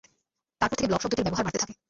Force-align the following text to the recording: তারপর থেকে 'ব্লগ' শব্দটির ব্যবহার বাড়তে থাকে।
তারপর 0.61 0.75
থেকে 0.77 0.87
'ব্লগ' 0.87 1.03
শব্দটির 1.03 1.25
ব্যবহার 1.25 1.45
বাড়তে 1.45 1.59
থাকে। 1.61 1.73